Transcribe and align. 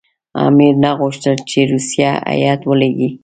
امیر 0.47 0.73
نه 0.83 0.91
غوښتل 0.99 1.37
چې 1.49 1.59
روسیه 1.71 2.11
هېئت 2.37 2.61
ولېږي. 2.65 3.09